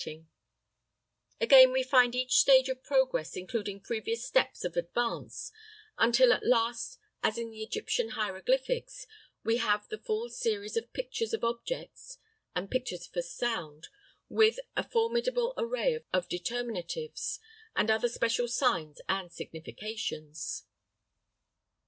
[1.39, 5.51] Again, we find each stage of progress including previous steps of advance,
[5.95, 9.05] until at last, as in the Egyptian hieroglyphics,
[9.43, 12.17] we have the full series of pictures of objects
[12.55, 13.89] and pictures for sound
[14.27, 17.37] with a formidable array of determinatives
[17.75, 20.65] and other special signs and significations.